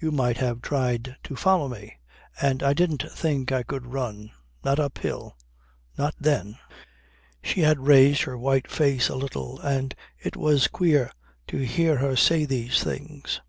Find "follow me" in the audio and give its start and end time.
1.36-1.98